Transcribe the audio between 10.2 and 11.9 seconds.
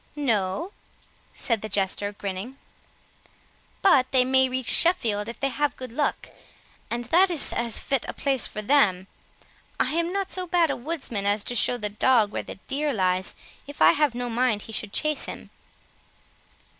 so bad a woodsman as to show the